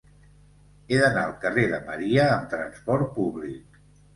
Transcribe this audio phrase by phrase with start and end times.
[0.93, 3.83] He d'anar al carrer de Maria amb trasport públic.